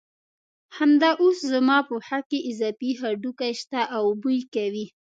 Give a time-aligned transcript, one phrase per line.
[0.77, 4.85] همدا اوس زما په پښه کې اضافي هډوکي شته او بوی کوي.